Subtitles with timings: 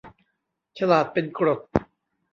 [0.77, 1.59] ฉลาดเป็นกรด